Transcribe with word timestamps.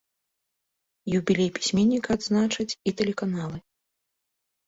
Юбілей 1.17 1.49
пісьменніка 1.57 2.09
адзначаць 2.17 2.67
і 2.71 2.89
тэлеканалы. 3.01 3.57